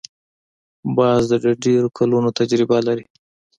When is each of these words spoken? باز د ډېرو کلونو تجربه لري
باز 0.95 1.21
د 1.31 1.33
ډېرو 1.63 1.87
کلونو 1.97 2.29
تجربه 2.39 2.77
لري 2.87 3.05